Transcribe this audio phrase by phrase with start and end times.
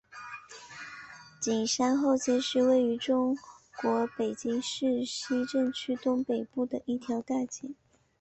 [1.39, 3.37] 景山后街是位于中
[3.79, 7.69] 国北京市西城区东北部的一条大街。